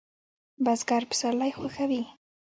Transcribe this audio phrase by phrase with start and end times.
[0.63, 2.03] بزګر پسرلی خوښوي